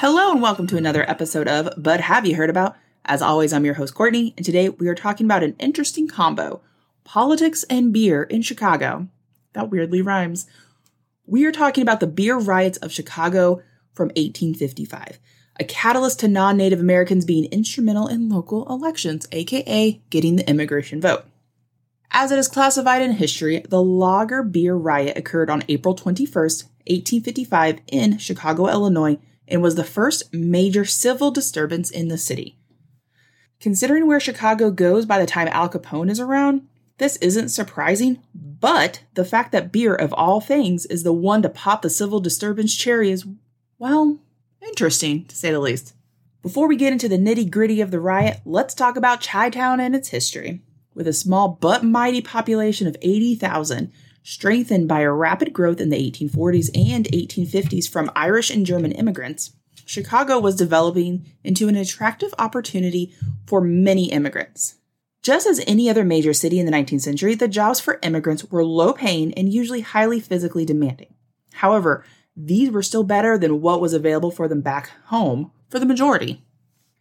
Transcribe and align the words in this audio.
Hello 0.00 0.32
and 0.32 0.40
welcome 0.40 0.66
to 0.68 0.78
another 0.78 1.04
episode 1.10 1.46
of 1.46 1.68
But 1.76 2.00
Have 2.00 2.24
You 2.24 2.34
Heard 2.34 2.48
About? 2.48 2.74
As 3.04 3.20
always, 3.20 3.52
I'm 3.52 3.66
your 3.66 3.74
host, 3.74 3.94
Courtney, 3.94 4.32
and 4.34 4.46
today 4.46 4.70
we 4.70 4.88
are 4.88 4.94
talking 4.94 5.26
about 5.26 5.42
an 5.42 5.54
interesting 5.58 6.08
combo 6.08 6.62
politics 7.04 7.64
and 7.64 7.92
beer 7.92 8.22
in 8.22 8.40
Chicago. 8.40 9.08
That 9.52 9.68
weirdly 9.68 10.00
rhymes. 10.00 10.46
We 11.26 11.44
are 11.44 11.52
talking 11.52 11.82
about 11.82 12.00
the 12.00 12.06
beer 12.06 12.38
riots 12.38 12.78
of 12.78 12.90
Chicago 12.90 13.62
from 13.92 14.06
1855, 14.16 15.18
a 15.60 15.64
catalyst 15.64 16.20
to 16.20 16.28
non 16.28 16.56
Native 16.56 16.80
Americans 16.80 17.26
being 17.26 17.44
instrumental 17.52 18.06
in 18.06 18.30
local 18.30 18.66
elections, 18.70 19.26
aka 19.32 20.00
getting 20.08 20.36
the 20.36 20.48
immigration 20.48 21.02
vote. 21.02 21.26
As 22.10 22.32
it 22.32 22.38
is 22.38 22.48
classified 22.48 23.02
in 23.02 23.12
history, 23.12 23.66
the 23.68 23.82
Lager 23.82 24.42
Beer 24.42 24.76
Riot 24.76 25.18
occurred 25.18 25.50
on 25.50 25.62
April 25.68 25.94
21st, 25.94 26.64
1855, 26.86 27.80
in 27.88 28.16
Chicago, 28.16 28.66
Illinois, 28.66 29.18
and 29.50 29.62
was 29.62 29.74
the 29.74 29.84
first 29.84 30.32
major 30.32 30.84
civil 30.84 31.30
disturbance 31.30 31.90
in 31.90 32.08
the 32.08 32.18
city. 32.18 32.56
Considering 33.60 34.06
where 34.06 34.20
Chicago 34.20 34.70
goes 34.70 35.04
by 35.04 35.18
the 35.18 35.26
time 35.26 35.48
Al 35.48 35.68
Capone 35.68 36.10
is 36.10 36.20
around, 36.20 36.66
this 36.98 37.16
isn't 37.16 37.48
surprising, 37.48 38.22
but 38.34 39.04
the 39.14 39.24
fact 39.24 39.52
that 39.52 39.72
beer, 39.72 39.94
of 39.94 40.12
all 40.12 40.40
things, 40.40 40.86
is 40.86 41.02
the 41.02 41.12
one 41.12 41.42
to 41.42 41.48
pop 41.48 41.82
the 41.82 41.90
civil 41.90 42.20
disturbance 42.20 42.76
cherry 42.76 43.10
is, 43.10 43.26
well, 43.78 44.18
interesting, 44.62 45.24
to 45.26 45.34
say 45.34 45.50
the 45.50 45.60
least. 45.60 45.94
Before 46.42 46.68
we 46.68 46.76
get 46.76 46.92
into 46.92 47.08
the 47.08 47.18
nitty 47.18 47.50
gritty 47.50 47.80
of 47.80 47.90
the 47.90 48.00
riot, 48.00 48.40
let's 48.44 48.74
talk 48.74 48.96
about 48.96 49.22
Chi 49.22 49.50
Town 49.50 49.80
and 49.80 49.94
its 49.94 50.08
history. 50.08 50.62
With 50.94 51.06
a 51.06 51.12
small 51.12 51.58
but 51.60 51.84
mighty 51.84 52.20
population 52.20 52.86
of 52.86 52.96
80,000, 53.00 53.92
strengthened 54.22 54.88
by 54.88 55.00
a 55.00 55.12
rapid 55.12 55.52
growth 55.52 55.80
in 55.80 55.88
the 55.88 56.10
1840s 56.10 56.70
and 56.74 57.06
1850s 57.06 57.88
from 57.88 58.10
Irish 58.14 58.50
and 58.50 58.66
German 58.66 58.92
immigrants, 58.92 59.52
Chicago 59.84 60.38
was 60.38 60.54
developing 60.56 61.26
into 61.42 61.68
an 61.68 61.76
attractive 61.76 62.32
opportunity 62.38 63.14
for 63.46 63.60
many 63.60 64.12
immigrants. 64.12 64.76
Just 65.22 65.46
as 65.46 65.62
any 65.66 65.90
other 65.90 66.04
major 66.04 66.32
city 66.32 66.58
in 66.58 66.66
the 66.66 66.72
19th 66.72 67.02
century, 67.02 67.34
the 67.34 67.48
jobs 67.48 67.80
for 67.80 67.98
immigrants 68.02 68.44
were 68.46 68.64
low 68.64 68.92
paying 68.92 69.34
and 69.34 69.52
usually 69.52 69.80
highly 69.80 70.20
physically 70.20 70.64
demanding. 70.64 71.14
However, 71.54 72.04
these 72.36 72.70
were 72.70 72.82
still 72.82 73.04
better 73.04 73.36
than 73.36 73.60
what 73.60 73.80
was 73.80 73.92
available 73.92 74.30
for 74.30 74.48
them 74.48 74.60
back 74.60 74.90
home 75.06 75.50
for 75.68 75.78
the 75.78 75.86
majority. 75.86 76.42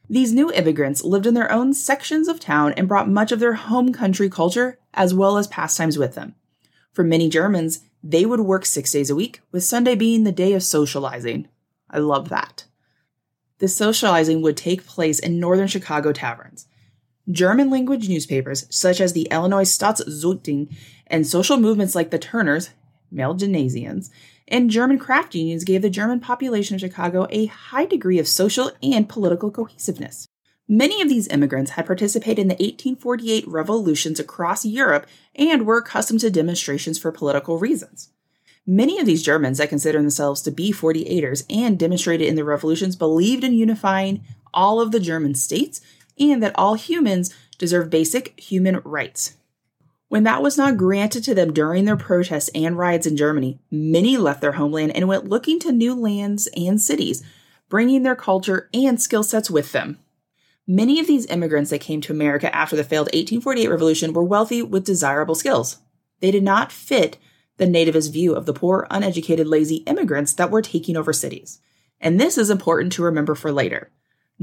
These 0.09 0.33
new 0.33 0.51
immigrants 0.51 1.03
lived 1.03 1.27
in 1.27 1.35
their 1.35 1.51
own 1.51 1.73
sections 1.73 2.27
of 2.27 2.39
town 2.39 2.73
and 2.73 2.87
brought 2.87 3.07
much 3.07 3.31
of 3.31 3.39
their 3.39 3.53
home 3.53 3.93
country 3.93 4.29
culture 4.29 4.79
as 4.93 5.13
well 5.13 5.37
as 5.37 5.47
pastimes 5.47 5.97
with 5.97 6.15
them. 6.15 6.35
For 6.93 7.03
many 7.03 7.29
Germans, 7.29 7.81
they 8.03 8.25
would 8.25 8.41
work 8.41 8.65
six 8.65 8.91
days 8.91 9.09
a 9.09 9.15
week, 9.15 9.41
with 9.51 9.63
Sunday 9.63 9.95
being 9.95 10.23
the 10.23 10.31
day 10.31 10.53
of 10.53 10.63
socializing. 10.63 11.47
I 11.89 11.99
love 11.99 12.29
that. 12.29 12.65
The 13.59 13.67
socializing 13.67 14.41
would 14.41 14.57
take 14.57 14.85
place 14.85 15.19
in 15.19 15.39
northern 15.39 15.67
Chicago 15.67 16.13
taverns. 16.13 16.67
German 17.29 17.69
language 17.69 18.09
newspapers, 18.09 18.65
such 18.69 18.99
as 18.99 19.13
the 19.13 19.27
Illinois 19.31 19.65
Staatszeitung, 19.65 20.73
and 21.07 21.27
social 21.27 21.57
movements 21.57 21.93
like 21.93 22.09
the 22.09 22.17
Turners, 22.17 22.71
male 23.11 23.35
gymnasians, 23.35 24.09
and 24.47 24.69
German 24.69 24.97
craft 24.97 25.35
unions 25.35 25.63
gave 25.63 25.81
the 25.81 25.89
German 25.89 26.19
population 26.19 26.75
of 26.75 26.81
Chicago 26.81 27.27
a 27.29 27.45
high 27.47 27.85
degree 27.85 28.17
of 28.17 28.27
social 28.27 28.71
and 28.81 29.07
political 29.07 29.51
cohesiveness. 29.51 30.27
Many 30.71 31.01
of 31.01 31.09
these 31.09 31.27
immigrants 31.29 31.71
had 31.71 31.87
participated 31.87 32.37
in 32.37 32.47
the 32.47 32.53
1848 32.53 33.47
revolutions 33.47 34.19
across 34.19 34.63
Europe 34.63 35.07
and 35.33 35.65
were 35.65 35.79
accustomed 35.79 36.19
to 36.19 36.29
demonstrations 36.29 36.99
for 36.99 37.11
political 37.11 37.57
reasons. 37.57 38.09
Many 38.67 38.99
of 38.99 39.07
these 39.07 39.23
Germans 39.23 39.57
that 39.57 39.69
considered 39.69 40.03
themselves 40.03 40.43
to 40.43 40.51
be 40.51 40.71
48ers 40.71 41.43
and 41.49 41.79
demonstrated 41.79 42.27
in 42.27 42.35
the 42.35 42.43
revolutions 42.43 42.95
believed 42.95 43.43
in 43.43 43.53
unifying 43.53 44.23
all 44.53 44.79
of 44.79 44.91
the 44.91 44.99
German 44.99 45.33
states 45.33 45.81
and 46.19 46.43
that 46.43 46.53
all 46.53 46.75
humans 46.75 47.33
deserve 47.57 47.89
basic 47.89 48.39
human 48.39 48.79
rights. 48.85 49.37
When 50.07 50.23
that 50.25 50.43
was 50.43 50.55
not 50.55 50.77
granted 50.77 51.23
to 51.23 51.33
them 51.33 51.51
during 51.51 51.85
their 51.85 51.97
protests 51.97 52.51
and 52.53 52.77
riots 52.77 53.07
in 53.07 53.17
Germany, 53.17 53.59
many 53.71 54.17
left 54.17 54.41
their 54.41 54.51
homeland 54.51 54.95
and 54.95 55.07
went 55.07 55.27
looking 55.27 55.59
to 55.61 55.71
new 55.71 55.95
lands 55.95 56.47
and 56.55 56.79
cities, 56.79 57.23
bringing 57.69 58.03
their 58.03 58.15
culture 58.15 58.69
and 58.71 59.01
skill 59.01 59.23
sets 59.23 59.49
with 59.49 59.71
them. 59.71 59.97
Many 60.71 60.99
of 60.99 61.07
these 61.07 61.25
immigrants 61.25 61.71
that 61.71 61.81
came 61.81 61.99
to 62.01 62.13
America 62.13 62.55
after 62.55 62.75
the 62.75 62.83
failed 62.83 63.07
1848 63.07 63.67
revolution 63.67 64.13
were 64.13 64.23
wealthy 64.23 64.61
with 64.61 64.85
desirable 64.85 65.33
skills. 65.33 65.77
They 66.19 66.29
did 66.29 66.43
not 66.43 66.71
fit 66.71 67.17
the 67.57 67.65
nativist 67.65 68.13
view 68.13 68.35
of 68.35 68.45
the 68.45 68.53
poor, 68.53 68.85
uneducated, 68.91 69.47
lazy 69.47 69.77
immigrants 69.87 70.31
that 70.33 70.51
were 70.51 70.61
taking 70.61 70.95
over 70.95 71.11
cities. 71.11 71.59
And 71.99 72.21
this 72.21 72.37
is 72.37 72.51
important 72.51 72.93
to 72.93 73.03
remember 73.03 73.33
for 73.33 73.51
later. 73.51 73.89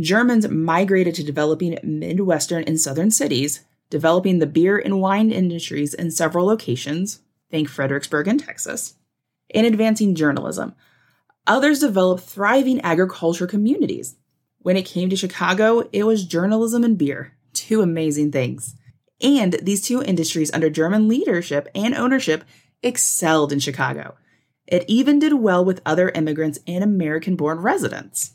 Germans 0.00 0.48
migrated 0.48 1.15
to 1.15 1.22
developing 1.22 1.78
Midwestern 1.84 2.65
and 2.65 2.81
Southern 2.81 3.12
cities, 3.12 3.60
developing 3.88 4.41
the 4.41 4.48
beer 4.48 4.76
and 4.76 5.00
wine 5.00 5.31
industries 5.31 5.94
in 5.94 6.10
several 6.10 6.47
locations, 6.47 7.20
think 7.53 7.69
Fredericksburg 7.69 8.26
in 8.26 8.38
Texas, 8.38 8.97
and 9.54 9.65
advancing 9.65 10.16
journalism. 10.16 10.75
Others 11.47 11.78
developed 11.78 12.25
thriving 12.25 12.81
agriculture 12.81 13.47
communities. 13.47 14.16
When 14.66 14.77
it 14.77 14.84
came 14.84 15.09
to 15.10 15.16
Chicago, 15.16 15.88
it 15.93 16.06
was 16.06 16.25
journalism 16.25 16.82
and 16.82 16.99
beer, 16.99 17.34
two 17.53 17.82
amazing 17.82 18.32
things. 18.32 18.75
And 19.21 19.53
these 19.62 19.81
two 19.81 20.03
industries, 20.03 20.53
under 20.53 20.69
German 20.69 21.06
leadership 21.06 21.69
and 21.72 21.94
ownership, 21.94 22.43
excelled 22.82 23.53
in 23.53 23.60
Chicago. 23.60 24.16
It 24.66 24.84
even 24.88 25.21
did 25.21 25.34
well 25.34 25.65
with 25.65 25.82
other 25.87 26.09
immigrants 26.09 26.59
and 26.66 26.82
American 26.82 27.37
born 27.37 27.60
residents. 27.60 28.32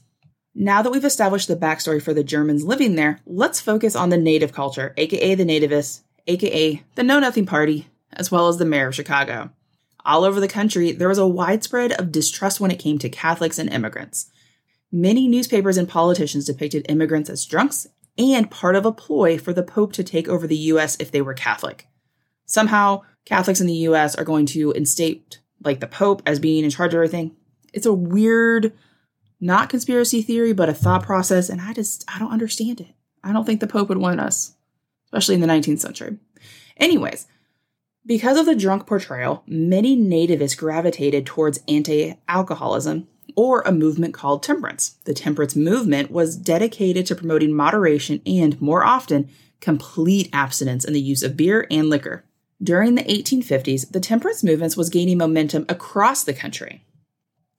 Now 0.55 0.81
that 0.81 0.91
we've 0.91 1.03
established 1.03 1.49
the 1.49 1.57
backstory 1.57 2.01
for 2.01 2.13
the 2.13 2.23
Germans 2.23 2.63
living 2.63 2.95
there, 2.95 3.19
let's 3.25 3.59
focus 3.59 3.93
on 3.93 4.07
the 4.07 4.17
native 4.17 4.53
culture, 4.53 4.93
aka 4.95 5.35
the 5.35 5.43
nativists, 5.43 6.03
aka 6.27 6.81
the 6.95 7.03
Know 7.03 7.19
Nothing 7.19 7.45
Party, 7.45 7.89
as 8.13 8.31
well 8.31 8.47
as 8.47 8.57
the 8.57 8.63
mayor 8.63 8.87
of 8.87 8.95
Chicago. 8.95 9.49
All 10.05 10.23
over 10.23 10.39
the 10.39 10.47
country, 10.47 10.93
there 10.93 11.09
was 11.09 11.17
a 11.17 11.27
widespread 11.27 11.91
of 11.91 12.13
distrust 12.13 12.61
when 12.61 12.71
it 12.71 12.79
came 12.79 12.99
to 12.99 13.09
Catholics 13.09 13.59
and 13.59 13.69
immigrants. 13.69 14.31
Many 14.91 15.27
newspapers 15.27 15.77
and 15.77 15.87
politicians 15.87 16.45
depicted 16.45 16.85
immigrants 16.89 17.29
as 17.29 17.45
drunks 17.45 17.87
and 18.17 18.51
part 18.51 18.75
of 18.75 18.85
a 18.85 18.91
ploy 18.91 19.37
for 19.37 19.53
the 19.53 19.63
Pope 19.63 19.93
to 19.93 20.03
take 20.03 20.27
over 20.27 20.45
the 20.45 20.57
US 20.57 20.97
if 20.99 21.11
they 21.11 21.21
were 21.21 21.33
Catholic. 21.33 21.87
Somehow, 22.45 23.03
Catholics 23.25 23.61
in 23.61 23.67
the 23.67 23.73
US 23.73 24.15
are 24.15 24.25
going 24.25 24.45
to 24.47 24.71
instate 24.71 25.39
like 25.63 25.79
the 25.79 25.87
Pope 25.87 26.21
as 26.25 26.39
being 26.39 26.63
in 26.63 26.69
charge 26.69 26.93
of 26.93 26.97
everything. 26.97 27.35
It's 27.73 27.85
a 27.85 27.93
weird 27.93 28.73
not 29.39 29.69
conspiracy 29.69 30.21
theory, 30.21 30.53
but 30.53 30.69
a 30.69 30.73
thought 30.73 31.03
process. 31.03 31.49
And 31.49 31.61
I 31.61 31.73
just, 31.73 32.03
I 32.07 32.19
don't 32.19 32.31
understand 32.31 32.81
it. 32.81 32.93
I 33.23 33.31
don't 33.31 33.45
think 33.45 33.59
the 33.59 33.67
Pope 33.67 33.89
would 33.89 33.97
want 33.97 34.19
us, 34.19 34.55
especially 35.05 35.35
in 35.35 35.41
the 35.41 35.47
19th 35.47 35.79
century. 35.79 36.17
Anyways, 36.77 37.27
because 38.05 38.37
of 38.37 38.45
the 38.45 38.55
drunk 38.55 38.87
portrayal, 38.87 39.43
many 39.47 39.95
nativists 39.95 40.57
gravitated 40.57 41.25
towards 41.25 41.59
anti 41.67 42.17
alcoholism 42.27 43.07
or 43.35 43.61
a 43.61 43.71
movement 43.71 44.13
called 44.13 44.43
temperance. 44.43 44.97
The 45.05 45.13
temperance 45.13 45.55
movement 45.55 46.11
was 46.11 46.35
dedicated 46.35 47.05
to 47.07 47.15
promoting 47.15 47.53
moderation 47.53 48.21
and, 48.25 48.61
more 48.61 48.83
often, 48.83 49.29
complete 49.59 50.29
abstinence 50.33 50.83
in 50.85 50.93
the 50.93 51.01
use 51.01 51.23
of 51.23 51.37
beer 51.37 51.67
and 51.69 51.89
liquor. 51.89 52.25
During 52.61 52.95
the 52.95 53.03
1850s, 53.03 53.91
the 53.91 53.99
temperance 53.99 54.43
movement 54.43 54.77
was 54.77 54.89
gaining 54.89 55.17
momentum 55.17 55.65
across 55.67 56.23
the 56.23 56.33
country. 56.33 56.85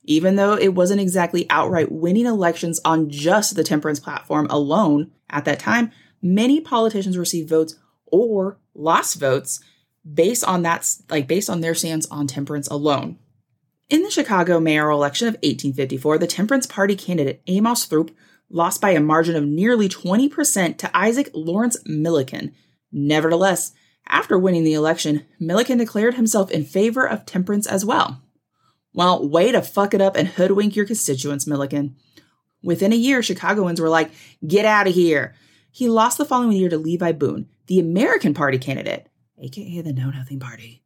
Even 0.04 0.36
though 0.36 0.54
it 0.54 0.74
wasn't 0.74 1.00
exactly 1.00 1.46
outright 1.48 1.90
winning 1.90 2.26
elections 2.26 2.80
on 2.84 3.08
just 3.08 3.54
the 3.54 3.64
temperance 3.64 4.00
platform 4.00 4.46
alone 4.50 5.12
at 5.30 5.44
that 5.44 5.58
time, 5.58 5.90
many 6.20 6.60
politicians 6.60 7.18
received 7.18 7.48
votes 7.48 7.76
or 8.06 8.58
lost 8.74 9.18
votes 9.18 9.60
based 10.12 10.44
on 10.44 10.62
that 10.62 10.88
like 11.08 11.28
based 11.28 11.48
on 11.48 11.60
their 11.60 11.74
stance 11.74 12.06
on 12.10 12.26
temperance 12.26 12.68
alone. 12.68 13.18
In 13.92 14.04
the 14.04 14.10
Chicago 14.10 14.58
mayoral 14.58 14.96
election 14.96 15.28
of 15.28 15.34
1854, 15.34 16.16
the 16.16 16.26
Temperance 16.26 16.66
Party 16.66 16.96
candidate 16.96 17.42
Amos 17.46 17.84
Throop 17.84 18.10
lost 18.48 18.80
by 18.80 18.92
a 18.92 19.00
margin 19.00 19.36
of 19.36 19.44
nearly 19.44 19.86
20% 19.86 20.78
to 20.78 20.96
Isaac 20.96 21.28
Lawrence 21.34 21.76
Milliken. 21.84 22.54
Nevertheless, 22.90 23.72
after 24.08 24.38
winning 24.38 24.64
the 24.64 24.72
election, 24.72 25.26
Milliken 25.38 25.76
declared 25.76 26.14
himself 26.14 26.50
in 26.50 26.64
favor 26.64 27.06
of 27.06 27.26
temperance 27.26 27.66
as 27.66 27.84
well. 27.84 28.22
Well, 28.94 29.28
way 29.28 29.52
to 29.52 29.60
fuck 29.60 29.92
it 29.92 30.00
up 30.00 30.16
and 30.16 30.26
hoodwink 30.26 30.74
your 30.74 30.86
constituents, 30.86 31.46
Milliken. 31.46 31.94
Within 32.62 32.94
a 32.94 32.96
year, 32.96 33.22
Chicagoans 33.22 33.78
were 33.78 33.90
like, 33.90 34.10
get 34.46 34.64
out 34.64 34.88
of 34.88 34.94
here. 34.94 35.34
He 35.70 35.86
lost 35.86 36.16
the 36.16 36.24
following 36.24 36.52
year 36.52 36.70
to 36.70 36.78
Levi 36.78 37.12
Boone, 37.12 37.46
the 37.66 37.78
American 37.78 38.32
Party 38.32 38.56
candidate, 38.56 39.10
aka 39.38 39.82
the 39.82 39.92
Know 39.92 40.08
Nothing 40.08 40.40
Party. 40.40 40.81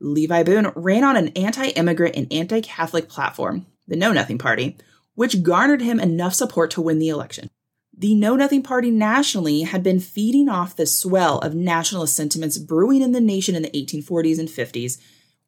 Levi 0.00 0.42
Boone 0.42 0.72
ran 0.74 1.04
on 1.04 1.16
an 1.16 1.28
anti 1.28 1.68
immigrant 1.68 2.16
and 2.16 2.32
anti 2.32 2.60
Catholic 2.60 3.08
platform, 3.08 3.66
the 3.86 3.96
Know 3.96 4.12
Nothing 4.12 4.38
Party, 4.38 4.76
which 5.14 5.42
garnered 5.42 5.82
him 5.82 5.98
enough 6.00 6.34
support 6.34 6.70
to 6.72 6.82
win 6.82 6.98
the 6.98 7.08
election. 7.08 7.50
The 7.96 8.14
Know 8.14 8.36
Nothing 8.36 8.62
Party 8.62 8.90
nationally 8.90 9.62
had 9.62 9.82
been 9.82 9.98
feeding 9.98 10.48
off 10.48 10.76
the 10.76 10.86
swell 10.86 11.38
of 11.40 11.54
nationalist 11.54 12.14
sentiments 12.14 12.58
brewing 12.58 13.02
in 13.02 13.12
the 13.12 13.20
nation 13.20 13.56
in 13.56 13.62
the 13.62 13.70
1840s 13.70 14.38
and 14.38 14.48
50s 14.48 14.98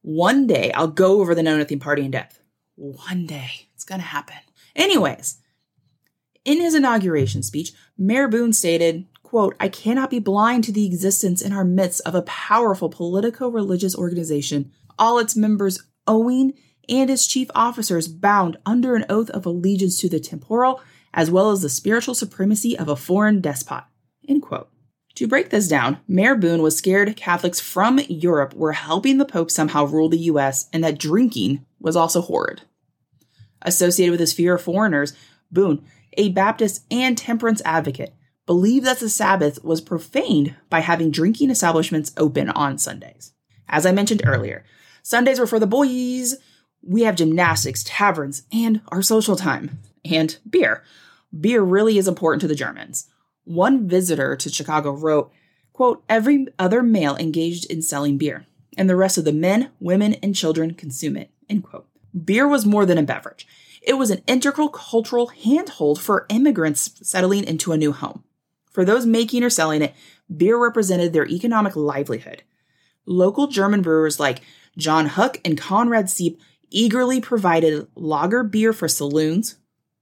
one 0.03 0.47
day 0.47 0.73
I'll 0.73 0.89
go 0.89 1.21
over 1.21 1.35
the 1.35 1.43
Know 1.43 1.59
Nothing 1.59 1.79
Party 1.79 2.05
in 2.05 2.11
depth. 2.11 2.41
One 2.77 3.27
day. 3.27 3.69
It's 3.75 3.85
going 3.85 4.01
to 4.01 4.07
happen. 4.07 4.37
Anyways, 4.75 5.39
In 6.45 6.61
his 6.61 6.75
inauguration 6.75 7.43
speech, 7.43 7.73
Mayor 7.99 8.27
Boone 8.27 8.55
stated, 8.55 9.07
quote, 9.31 9.55
I 9.61 9.69
cannot 9.69 10.11
be 10.11 10.19
blind 10.19 10.65
to 10.65 10.73
the 10.73 10.85
existence 10.85 11.41
in 11.41 11.53
our 11.53 11.65
midst 11.65 12.01
of 12.05 12.17
a 12.17 12.23
powerful 12.23 12.89
politico 12.89 13.49
religious 13.49 13.95
organization, 13.95 14.73
all 14.99 15.21
its 15.21 15.37
members 15.37 15.85
owing 16.09 16.55
and 16.89 17.09
its 17.09 17.29
chief 17.29 17.49
officers 17.55 18.09
bound 18.09 18.57
under 18.67 18.97
an 18.97 19.05
oath 19.09 19.31
of 19.31 19.47
allegiance 19.47 20.01
to 20.01 20.09
the 20.09 20.19
temporal 20.19 20.83
as 21.15 21.31
well 21.31 21.53
as 21.53 21.63
the 21.63 21.69
spiritual 21.69 22.17
supremacy 22.17 22.77
of 22.77 22.89
a 22.89 22.97
foreign 22.97 23.41
despot. 23.41 23.85
End 24.29 24.43
quote. 24.43 24.69
To 25.15 25.29
break 25.29 25.51
this 25.51 25.69
down, 25.69 25.99
Mayor 26.09 26.35
Boone 26.35 26.61
was 26.61 26.77
scared 26.77 27.15
Catholics 27.17 27.61
from 27.61 28.01
Europe 28.09 28.53
were 28.55 28.73
helping 28.73 29.19
the 29.19 29.25
Pope 29.25 29.53
somehow 29.53 29.85
rule 29.85 30.09
the 30.09 30.19
US 30.19 30.69
and 30.73 30.83
that 30.83 30.99
drinking 30.99 31.65
was 31.79 31.95
also 31.95 32.21
horrid. 32.21 32.63
Associated 33.63 34.11
with 34.11 34.21
his 34.21 34.33
fear 34.33 34.57
of 34.57 34.63
foreigners, 34.63 35.13
Boone, 35.53 35.85
a 36.15 36.31
Baptist 36.31 36.85
and 36.91 37.17
temperance 37.17 37.63
advocate, 37.65 38.13
believed 38.51 38.85
that 38.85 38.99
the 38.99 39.09
Sabbath 39.09 39.63
was 39.63 39.81
profaned 39.81 40.57
by 40.69 40.81
having 40.81 41.13
drinking 41.13 41.51
establishments 41.51 42.13
open 42.17 42.49
on 42.49 42.79
Sundays. 42.79 43.33
As 43.69 43.87
I 43.87 43.93
mentioned 43.93 44.23
earlier, 44.25 44.65
Sundays 45.05 45.39
were 45.39 45.47
for 45.47 45.61
the 45.61 45.69
boys. 45.69 46.35
We 46.83 47.03
have 47.03 47.15
gymnastics, 47.15 47.85
taverns, 47.87 48.43
and 48.53 48.81
our 48.89 49.03
social 49.03 49.37
time. 49.37 49.79
And 50.05 50.37
beer. 50.51 50.83
Beer 51.41 51.63
really 51.63 51.97
is 51.97 52.09
important 52.09 52.41
to 52.41 52.49
the 52.49 52.57
Germans. 52.57 53.09
One 53.45 53.87
visitor 53.87 54.35
to 54.35 54.49
Chicago 54.49 54.91
wrote, 54.91 55.31
quote, 55.73 56.03
every 56.09 56.49
other 56.59 56.83
male 56.83 57.15
engaged 57.15 57.71
in 57.71 57.83
selling 57.83 58.19
beer, 58.19 58.47
and 58.77 58.91
the 58.91 58.97
rest 58.97 59.17
of 59.17 59.25
the 59.25 59.33
men, 59.33 59.71
women, 59.79 60.15
and 60.15 60.35
children 60.35 60.75
consume 60.75 61.17
it, 61.17 61.31
end 61.49 61.63
quote. 61.63 61.87
Beer 62.25 62.49
was 62.49 62.67
more 62.67 62.85
than 62.85 62.99
a 62.99 63.05
beverage. 63.05 63.47
It 63.81 63.95
was 63.95 64.11
an 64.11 64.25
integral 64.27 64.71
cultural 64.71 65.29
handhold 65.29 66.01
for 66.01 66.27
immigrants 66.31 66.99
settling 67.09 67.45
into 67.45 67.71
a 67.71 67.79
new 67.79 67.93
home. 67.93 68.25
For 68.71 68.85
those 68.85 69.07
making 69.07 69.43
or 69.43 69.51
selling 69.51 69.83
it, 69.83 69.95
beer 70.35 70.57
represented 70.57 71.13
their 71.13 71.27
economic 71.27 71.77
livelihood. 71.77 72.43
Local 73.05 73.49
German 73.49 73.83
brewers 73.83 74.21
like 74.21 74.41
John 74.77 75.07
Huck 75.07 75.41
and 75.45 75.59
Conrad 75.59 76.07
Seipp 76.07 76.39
eagerly 76.71 77.21
provided 77.21 77.89
lager 77.95 78.43
beer 78.45 78.73
for 78.73 78.89
saloons, 78.89 79.57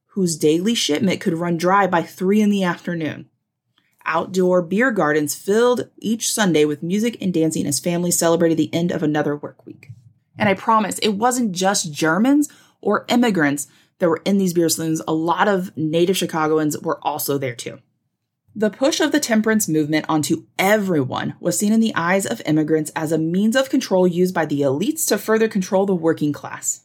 whose 0.09 0.37
daily 0.37 0.75
shipment 0.75 1.20
could 1.20 1.35
run 1.35 1.56
dry 1.56 1.87
by 1.87 2.03
three 2.03 2.41
in 2.41 2.50
the 2.50 2.65
afternoon. 2.65 3.29
Outdoor 4.05 4.62
beer 4.62 4.91
gardens 4.91 5.35
filled 5.35 5.91
each 5.99 6.32
Sunday 6.32 6.65
with 6.65 6.82
music 6.82 7.17
and 7.20 7.32
dancing 7.32 7.67
as 7.67 7.81
families 7.81 8.19
celebrated 8.19 8.59
the 8.59 8.73
end 8.73 8.91
of 8.91 9.03
another 9.03 9.37
work 9.37 9.65
week. 9.67 9.91
And 10.38 10.49
I 10.49 10.55
promise, 10.55 10.99
it 10.99 11.11
wasn't 11.11 11.53
just 11.53 11.93
Germans 11.93 12.49
or 12.81 13.05
immigrants 13.09 13.67
that 13.99 14.09
were 14.09 14.23
in 14.25 14.38
these 14.38 14.55
beer 14.55 14.69
saloons. 14.69 15.03
A 15.06 15.12
lot 15.12 15.49
of 15.49 15.76
native 15.76 16.17
Chicagoans 16.17 16.79
were 16.79 16.99
also 17.05 17.38
there 17.38 17.55
too. 17.55 17.81
The 18.58 18.70
push 18.70 18.99
of 18.99 19.12
the 19.12 19.20
temperance 19.20 19.69
movement 19.69 20.06
onto 20.08 20.46
everyone 20.58 21.37
was 21.38 21.56
seen 21.56 21.72
in 21.72 21.78
the 21.78 21.94
eyes 21.94 22.26
of 22.26 22.43
immigrants 22.44 22.90
as 22.96 23.12
a 23.12 23.16
means 23.16 23.55
of 23.55 23.70
control 23.70 24.05
used 24.05 24.34
by 24.34 24.46
the 24.46 24.62
elites 24.62 25.06
to 25.06 25.16
further 25.16 25.46
control 25.46 25.87
the 25.87 25.94
working 25.94 26.32
class. 26.32 26.81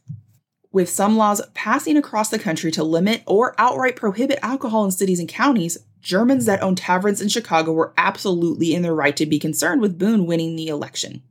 With 0.72 0.88
some 0.88 1.18
laws 1.18 1.42
passing 1.56 1.98
across 1.98 2.30
the 2.30 2.38
country 2.38 2.70
to 2.74 2.84
limit 2.84 3.24
or 3.26 3.56
outright 3.58 3.96
prohibit 3.96 4.38
alcohol 4.44 4.86
in 4.86 4.92
cities 4.92 5.20
and 5.20 5.28
counties, 5.28 5.80
Germans 6.00 6.46
that 6.46 6.62
owned 6.62 6.78
taverns 6.78 7.24
in 7.24 7.30
Chicago 7.30 7.72
were 7.72 7.92
absolutely 7.98 8.76
in 8.76 8.84
their 8.84 8.94
right 8.94 9.18
to 9.18 9.26
be 9.26 9.40
concerned 9.40 9.82
with 9.82 9.98
Boone 9.98 10.28
winning 10.28 10.56
the 10.56 10.68
election. 10.68 11.24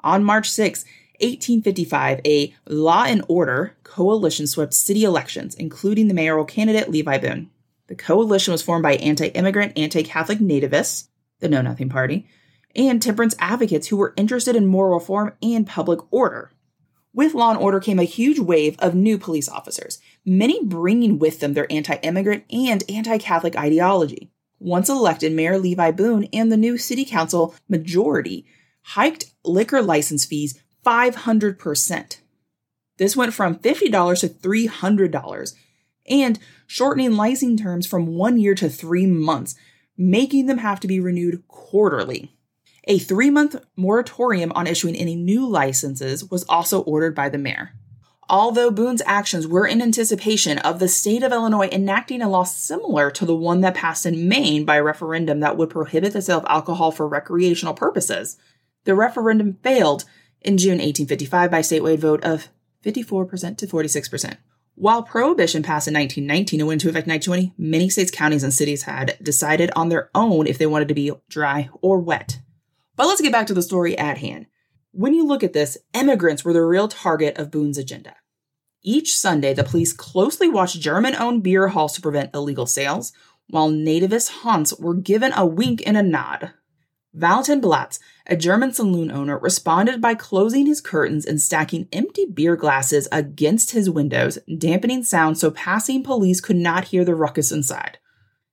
On 0.00 0.24
March 0.24 0.48
6, 0.48 0.86
1855, 1.20 2.22
a 2.24 2.54
law 2.66 3.04
and 3.04 3.22
order 3.28 3.76
coalition 3.84 4.46
swept 4.46 4.72
city 4.72 5.04
elections, 5.04 5.54
including 5.54 6.08
the 6.08 6.14
mayoral 6.14 6.46
candidate 6.46 6.88
Levi 6.88 7.18
Boone. 7.18 7.50
The 7.88 7.94
coalition 7.94 8.52
was 8.52 8.62
formed 8.62 8.82
by 8.82 8.96
anti 8.96 9.28
immigrant, 9.28 9.76
anti 9.76 10.02
Catholic 10.02 10.38
nativists, 10.38 11.08
the 11.40 11.48
Know 11.48 11.62
Nothing 11.62 11.88
Party, 11.88 12.26
and 12.74 13.00
temperance 13.00 13.34
advocates 13.38 13.88
who 13.88 13.96
were 13.96 14.14
interested 14.16 14.56
in 14.56 14.66
moral 14.66 14.98
reform 14.98 15.32
and 15.42 15.66
public 15.66 16.00
order. 16.12 16.52
With 17.14 17.34
law 17.34 17.50
and 17.50 17.58
order 17.58 17.80
came 17.80 17.98
a 17.98 18.04
huge 18.04 18.38
wave 18.38 18.76
of 18.78 18.94
new 18.94 19.16
police 19.16 19.48
officers, 19.48 19.98
many 20.24 20.62
bringing 20.64 21.18
with 21.18 21.40
them 21.40 21.54
their 21.54 21.70
anti 21.70 21.94
immigrant 21.96 22.44
and 22.50 22.84
anti 22.88 23.18
Catholic 23.18 23.56
ideology. 23.56 24.30
Once 24.58 24.88
elected, 24.88 25.32
Mayor 25.32 25.58
Levi 25.58 25.90
Boone 25.92 26.28
and 26.32 26.50
the 26.50 26.56
new 26.56 26.78
city 26.78 27.04
council 27.04 27.54
majority 27.68 28.46
hiked 28.82 29.32
liquor 29.44 29.82
license 29.82 30.24
fees 30.24 30.58
500%. 30.84 32.18
This 32.98 33.16
went 33.16 33.34
from 33.34 33.56
$50 33.56 34.20
to 34.20 34.28
$300, 34.28 35.54
and 36.08 36.38
shortening 36.66 37.12
licensing 37.12 37.56
terms 37.56 37.86
from 37.86 38.06
one 38.06 38.38
year 38.38 38.54
to 38.54 38.68
three 38.68 39.06
months, 39.06 39.54
making 39.96 40.46
them 40.46 40.58
have 40.58 40.80
to 40.80 40.88
be 40.88 41.00
renewed 41.00 41.46
quarterly. 41.48 42.32
A 42.84 42.98
three 42.98 43.30
month 43.30 43.56
moratorium 43.76 44.52
on 44.54 44.66
issuing 44.66 44.94
any 44.94 45.16
new 45.16 45.46
licenses 45.46 46.30
was 46.30 46.44
also 46.44 46.82
ordered 46.82 47.14
by 47.14 47.28
the 47.28 47.38
mayor. 47.38 47.72
Although 48.28 48.72
Boone's 48.72 49.02
actions 49.06 49.46
were 49.46 49.66
in 49.66 49.80
anticipation 49.80 50.58
of 50.58 50.80
the 50.80 50.88
state 50.88 51.22
of 51.22 51.32
Illinois 51.32 51.68
enacting 51.70 52.22
a 52.22 52.28
law 52.28 52.42
similar 52.42 53.10
to 53.12 53.24
the 53.24 53.36
one 53.36 53.60
that 53.60 53.74
passed 53.74 54.04
in 54.04 54.28
Maine 54.28 54.64
by 54.64 54.80
referendum 54.80 55.40
that 55.40 55.56
would 55.56 55.70
prohibit 55.70 56.12
the 56.12 56.22
sale 56.22 56.38
of 56.38 56.46
alcohol 56.48 56.90
for 56.90 57.06
recreational 57.06 57.74
purposes, 57.74 58.36
the 58.84 58.96
referendum 58.96 59.58
failed 59.62 60.04
in 60.40 60.58
June 60.58 60.78
1855 60.78 61.50
by 61.50 61.60
statewide 61.60 61.98
vote 61.98 62.24
of 62.24 62.48
54% 62.84 63.58
to 63.58 63.66
46%. 63.66 64.36
While 64.78 65.02
prohibition 65.02 65.62
passed 65.62 65.88
in 65.88 65.94
1919 65.94 66.60
and 66.60 66.68
went 66.68 66.82
into 66.82 66.90
effect 66.90 67.06
in 67.06 67.14
1920, 67.14 67.54
many 67.56 67.88
states, 67.88 68.10
counties, 68.10 68.42
and 68.42 68.52
cities 68.52 68.82
had 68.82 69.16
decided 69.22 69.70
on 69.74 69.88
their 69.88 70.10
own 70.14 70.46
if 70.46 70.58
they 70.58 70.66
wanted 70.66 70.88
to 70.88 70.94
be 70.94 71.12
dry 71.30 71.70
or 71.80 71.98
wet. 71.98 72.40
But 72.94 73.06
let's 73.06 73.22
get 73.22 73.32
back 73.32 73.46
to 73.46 73.54
the 73.54 73.62
story 73.62 73.96
at 73.96 74.18
hand. 74.18 74.46
When 74.92 75.14
you 75.14 75.26
look 75.26 75.42
at 75.42 75.54
this, 75.54 75.78
immigrants 75.94 76.44
were 76.44 76.52
the 76.52 76.62
real 76.62 76.88
target 76.88 77.38
of 77.38 77.50
Boone's 77.50 77.78
agenda. 77.78 78.16
Each 78.82 79.16
Sunday, 79.16 79.54
the 79.54 79.64
police 79.64 79.94
closely 79.94 80.48
watched 80.48 80.78
German 80.78 81.16
owned 81.16 81.42
beer 81.42 81.68
halls 81.68 81.94
to 81.94 82.02
prevent 82.02 82.34
illegal 82.34 82.66
sales, 82.66 83.12
while 83.48 83.70
nativist 83.70 84.28
haunts 84.42 84.78
were 84.78 84.94
given 84.94 85.32
a 85.34 85.46
wink 85.46 85.82
and 85.86 85.96
a 85.96 86.02
nod. 86.02 86.52
Valentin 87.14 87.62
Blatz, 87.62 87.98
a 88.26 88.36
German 88.36 88.72
saloon 88.72 89.10
owner, 89.10 89.38
responded 89.38 90.00
by 90.00 90.14
closing 90.14 90.66
his 90.66 90.80
curtains 90.80 91.24
and 91.24 91.40
stacking 91.40 91.88
empty 91.92 92.26
beer 92.26 92.56
glasses 92.56 93.08
against 93.12 93.70
his 93.70 93.88
windows, 93.88 94.38
dampening 94.58 95.02
sound 95.04 95.38
so 95.38 95.50
passing 95.50 96.02
police 96.02 96.40
could 96.40 96.56
not 96.56 96.86
hear 96.86 97.04
the 97.04 97.14
ruckus 97.14 97.52
inside. 97.52 97.98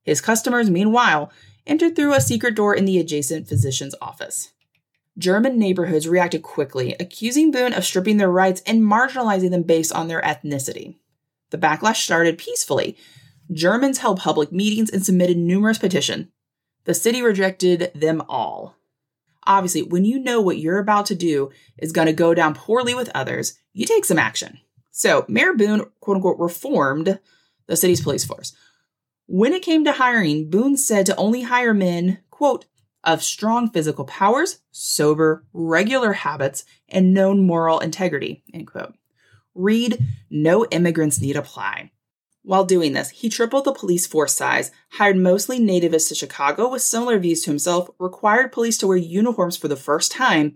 His 0.03 0.21
customers, 0.21 0.69
meanwhile, 0.69 1.31
entered 1.65 1.95
through 1.95 2.13
a 2.13 2.21
secret 2.21 2.55
door 2.55 2.75
in 2.75 2.85
the 2.85 2.99
adjacent 2.99 3.47
physician's 3.47 3.95
office. 4.01 4.53
German 5.17 5.57
neighborhoods 5.59 6.07
reacted 6.07 6.43
quickly, 6.43 6.95
accusing 6.99 7.51
Boone 7.51 7.73
of 7.73 7.85
stripping 7.85 8.17
their 8.17 8.31
rights 8.31 8.61
and 8.65 8.81
marginalizing 8.81 9.51
them 9.51 9.63
based 9.63 9.93
on 9.93 10.07
their 10.07 10.21
ethnicity. 10.21 10.95
The 11.51 11.57
backlash 11.57 11.97
started 11.97 12.37
peacefully. 12.37 12.97
Germans 13.51 13.99
held 13.99 14.19
public 14.19 14.51
meetings 14.51 14.89
and 14.89 15.05
submitted 15.05 15.37
numerous 15.37 15.77
petitions, 15.77 16.27
the 16.85 16.93
city 16.93 17.21
rejected 17.21 17.91
them 17.95 18.21
all. 18.27 18.75
Obviously, 19.45 19.83
when 19.83 20.05
you 20.05 20.19
know 20.19 20.41
what 20.41 20.57
you're 20.57 20.79
about 20.79 21.05
to 21.07 21.15
do 21.15 21.51
is 21.77 21.91
going 21.91 22.07
to 22.07 22.13
go 22.13 22.33
down 22.33 22.55
poorly 22.55 22.93
with 22.93 23.09
others, 23.13 23.57
you 23.73 23.85
take 23.85 24.05
some 24.05 24.19
action. 24.19 24.59
So, 24.91 25.25
Mayor 25.27 25.53
Boone, 25.53 25.85
quote 25.99 26.17
unquote, 26.17 26.39
reformed 26.39 27.19
the 27.67 27.75
city's 27.75 28.01
police 28.01 28.25
force. 28.25 28.55
When 29.25 29.53
it 29.53 29.63
came 29.63 29.85
to 29.85 29.93
hiring, 29.93 30.49
Boone 30.49 30.77
said 30.77 31.05
to 31.07 31.15
only 31.15 31.43
hire 31.43 31.73
men, 31.73 32.19
quote, 32.29 32.65
of 33.03 33.23
strong 33.23 33.69
physical 33.69 34.05
powers, 34.05 34.59
sober, 34.71 35.45
regular 35.51 36.13
habits, 36.13 36.63
and 36.87 37.13
known 37.13 37.45
moral 37.45 37.79
integrity, 37.79 38.43
end 38.53 38.67
quote. 38.67 38.93
Read, 39.55 39.99
no 40.29 40.65
immigrants 40.71 41.21
need 41.21 41.35
apply. 41.35 41.91
While 42.43 42.65
doing 42.65 42.91
this, 42.91 43.09
he 43.09 43.29
tripled 43.29 43.63
the 43.63 43.71
police 43.71 44.05
force 44.05 44.33
size, 44.33 44.71
hired 44.91 45.15
mostly 45.17 45.59
nativists 45.59 46.09
to 46.09 46.15
Chicago 46.15 46.69
with 46.69 46.81
similar 46.81 47.17
views 47.17 47.41
to 47.43 47.51
himself, 47.51 47.89
required 47.99 48.51
police 48.51 48.77
to 48.79 48.87
wear 48.87 48.97
uniforms 48.97 49.55
for 49.55 49.69
the 49.69 49.77
first 49.77 50.11
time, 50.11 50.55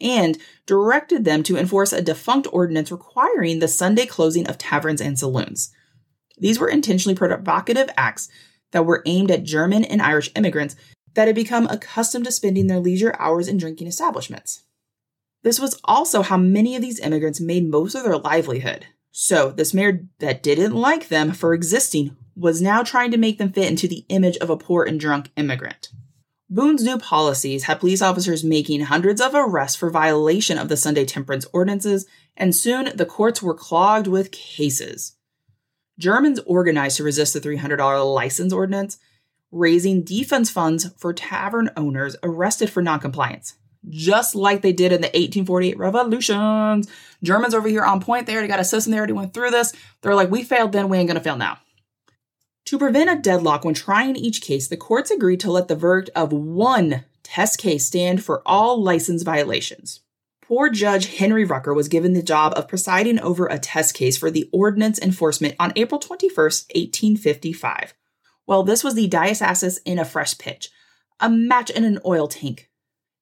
and 0.00 0.38
directed 0.66 1.24
them 1.24 1.44
to 1.44 1.56
enforce 1.56 1.92
a 1.92 2.02
defunct 2.02 2.48
ordinance 2.52 2.90
requiring 2.90 3.60
the 3.60 3.68
Sunday 3.68 4.04
closing 4.04 4.48
of 4.48 4.58
taverns 4.58 5.00
and 5.00 5.16
saloons. 5.18 5.72
These 6.38 6.58
were 6.58 6.68
intentionally 6.68 7.16
provocative 7.16 7.88
acts 7.96 8.28
that 8.72 8.84
were 8.84 9.02
aimed 9.06 9.30
at 9.30 9.44
German 9.44 9.84
and 9.84 10.02
Irish 10.02 10.30
immigrants 10.34 10.76
that 11.14 11.26
had 11.26 11.34
become 11.34 11.66
accustomed 11.68 12.24
to 12.26 12.32
spending 12.32 12.66
their 12.66 12.80
leisure 12.80 13.14
hours 13.18 13.48
in 13.48 13.58
drinking 13.58 13.86
establishments. 13.86 14.64
This 15.42 15.60
was 15.60 15.80
also 15.84 16.22
how 16.22 16.36
many 16.36 16.74
of 16.74 16.82
these 16.82 17.00
immigrants 17.00 17.40
made 17.40 17.70
most 17.70 17.94
of 17.94 18.02
their 18.02 18.18
livelihood. 18.18 18.86
So, 19.20 19.50
this 19.50 19.74
mayor 19.74 20.06
that 20.20 20.44
didn't 20.44 20.76
like 20.76 21.08
them 21.08 21.32
for 21.32 21.52
existing 21.52 22.16
was 22.36 22.62
now 22.62 22.84
trying 22.84 23.10
to 23.10 23.16
make 23.16 23.38
them 23.38 23.52
fit 23.52 23.68
into 23.68 23.88
the 23.88 24.04
image 24.08 24.36
of 24.36 24.48
a 24.48 24.56
poor 24.56 24.84
and 24.84 25.00
drunk 25.00 25.32
immigrant. 25.36 25.88
Boone's 26.48 26.84
new 26.84 26.98
policies 26.98 27.64
had 27.64 27.80
police 27.80 28.00
officers 28.00 28.44
making 28.44 28.82
hundreds 28.82 29.20
of 29.20 29.32
arrests 29.34 29.76
for 29.76 29.90
violation 29.90 30.56
of 30.56 30.68
the 30.68 30.76
Sunday 30.76 31.04
temperance 31.04 31.46
ordinances, 31.52 32.06
and 32.36 32.54
soon 32.54 32.96
the 32.96 33.04
courts 33.04 33.42
were 33.42 33.54
clogged 33.54 34.06
with 34.06 34.30
cases. 34.30 35.16
Germans 35.98 36.38
organized 36.46 36.98
to 36.98 37.02
resist 37.02 37.34
the 37.34 37.40
$300 37.40 38.14
license 38.14 38.52
ordinance, 38.52 38.98
raising 39.50 40.04
defense 40.04 40.48
funds 40.48 40.90
for 40.96 41.12
tavern 41.12 41.70
owners 41.76 42.14
arrested 42.22 42.70
for 42.70 42.82
noncompliance, 42.82 43.54
just 43.88 44.34
like 44.34 44.62
they 44.62 44.72
did 44.72 44.92
in 44.92 45.00
the 45.00 45.08
1848 45.08 45.78
revolutions. 45.78 46.88
Germans 47.22 47.54
over 47.54 47.68
here 47.68 47.84
on 47.84 48.00
point, 48.00 48.26
they 48.26 48.32
already 48.32 48.48
got 48.48 48.60
a 48.60 48.64
system, 48.64 48.92
they 48.92 48.98
already 48.98 49.12
went 49.12 49.34
through 49.34 49.50
this. 49.50 49.72
They're 50.02 50.14
like, 50.14 50.30
we 50.30 50.44
failed 50.44 50.72
then, 50.72 50.88
we 50.88 50.98
ain't 50.98 51.08
gonna 51.08 51.20
fail 51.20 51.36
now. 51.36 51.58
To 52.66 52.78
prevent 52.78 53.10
a 53.10 53.16
deadlock 53.16 53.64
when 53.64 53.74
trying 53.74 54.16
each 54.16 54.42
case, 54.42 54.68
the 54.68 54.76
courts 54.76 55.10
agreed 55.10 55.40
to 55.40 55.50
let 55.50 55.68
the 55.68 55.76
verdict 55.76 56.10
of 56.14 56.32
one 56.32 57.04
test 57.22 57.58
case 57.58 57.86
stand 57.86 58.22
for 58.22 58.42
all 58.44 58.82
license 58.82 59.22
violations. 59.22 60.00
Poor 60.42 60.70
Judge 60.70 61.16
Henry 61.16 61.44
Rucker 61.44 61.74
was 61.74 61.88
given 61.88 62.14
the 62.14 62.22
job 62.22 62.54
of 62.56 62.68
presiding 62.68 63.20
over 63.20 63.46
a 63.46 63.58
test 63.58 63.94
case 63.94 64.16
for 64.16 64.30
the 64.30 64.48
ordinance 64.50 64.98
enforcement 64.98 65.54
on 65.58 65.72
April 65.76 65.98
21, 65.98 66.34
1855. 66.34 67.94
Well, 68.46 68.62
this 68.62 68.82
was 68.82 68.94
the 68.94 69.08
Dies 69.08 69.42
Asses 69.42 69.78
in 69.84 69.98
a 69.98 70.06
fresh 70.06 70.38
pitch, 70.38 70.70
a 71.20 71.28
match 71.28 71.68
in 71.68 71.84
an 71.84 71.98
oil 72.04 72.28
tank. 72.28 72.67